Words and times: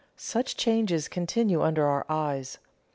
Such 0.17 0.57
changes 0.57 1.07
continue 1.07 1.61
under 1.61 1.85
our 1.85 2.07
eyes. 2.09 2.57